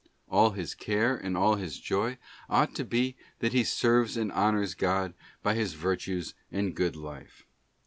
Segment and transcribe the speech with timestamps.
[0.27, 2.17] All his care and all his joy
[2.49, 7.45] ought to be that he serves and honours God by his virtues and good life.